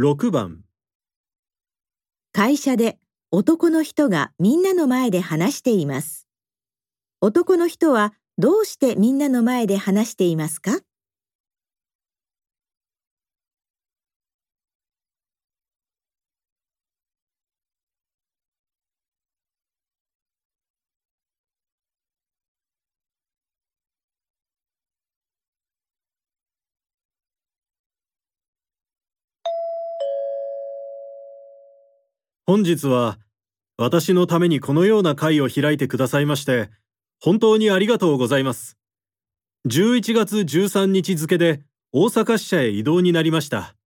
[0.00, 0.64] 6番
[2.32, 2.98] 会社で
[3.30, 6.26] 男の人がみんなの前で話しています。
[7.20, 10.78] 男の人はどうしてみんなの前で話していますか？
[32.44, 33.18] 本日は
[33.76, 36.70] 私のためにこのような会を開いてくださいまして
[37.20, 38.76] 本当にありがとうございます。
[39.68, 43.76] 11月13日付で大阪支社へ移動になりました。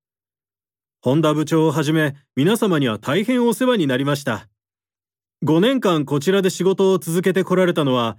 [1.03, 4.49] 本田部長をはじめ皆様には大変お世話になりました。
[5.45, 8.17] 5年間こちらで仕事を続けてこられたのは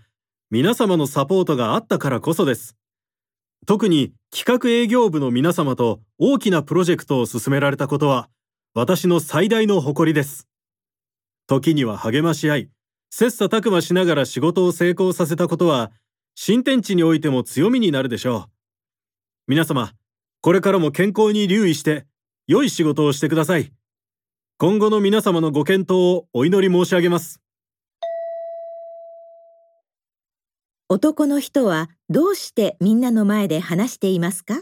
[0.52, 2.78] 皆様のサポートがあったからこそです。
[3.66, 8.30] 特に企画営業部の皆様と大きなプロジェクトを進められたことは
[8.78, 10.48] 私の最大の誇りです。
[11.48, 12.70] 時には励まし合い、
[13.10, 15.92] 切磋琢磨しながら仕事を成功させたことは、
[16.36, 18.46] 新天地においても強みになるでしょう。
[19.48, 19.94] 皆様、
[20.42, 22.06] これからも健康に留意して、
[22.46, 23.74] 良い仕事をしてください。
[24.60, 27.42] 今後の皆様のご健闘をお祈り申し上げます。
[30.88, 34.62] 男の人はどうしてみんなの前で話していますか？